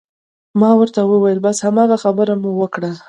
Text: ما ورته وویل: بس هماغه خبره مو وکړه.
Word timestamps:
ما 0.59 0.71
ورته 0.79 0.99
وویل: 1.05 1.37
بس 1.45 1.57
هماغه 1.67 1.97
خبره 2.03 2.33
مو 2.41 2.51
وکړه. 2.61 2.91